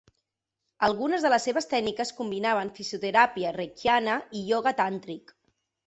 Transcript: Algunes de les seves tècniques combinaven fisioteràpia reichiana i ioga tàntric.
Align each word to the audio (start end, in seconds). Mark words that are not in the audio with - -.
Algunes 0.87 1.25
de 1.27 1.31
les 1.33 1.45
seves 1.49 1.69
tècniques 1.75 2.13
combinaven 2.21 2.73
fisioteràpia 2.81 3.55
reichiana 3.61 4.21
i 4.41 4.47
ioga 4.51 4.79
tàntric. 4.85 5.41